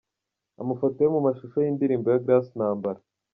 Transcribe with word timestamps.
Amafoto 0.61 0.97
yo 1.01 1.13
mu 1.15 1.21
mashusho 1.27 1.57
y'indirimbo 1.61 2.07
ya 2.09 2.21
Grace 2.25 2.51
Ntambara. 2.57 2.99